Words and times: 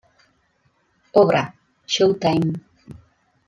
Obra: 1.11 1.43
Show 1.85 2.17
Time. 2.17 2.59